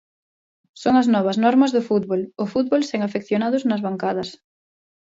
Son 0.81 0.93
as 1.01 1.07
novas 1.15 1.37
normas 1.45 1.73
do 1.75 1.81
fútbol, 1.89 2.21
o 2.43 2.45
fútbol 2.53 2.81
sen 2.89 3.01
afeccionados 3.03 3.63
nas 3.69 3.83
bancadas. 3.87 4.29